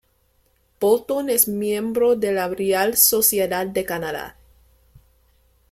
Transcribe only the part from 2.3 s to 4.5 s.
la Real Sociedad de Canadá.